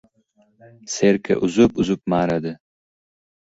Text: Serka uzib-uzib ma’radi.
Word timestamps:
Serka 0.93 1.37
uzib-uzib 1.49 2.01
ma’radi. 2.17 2.57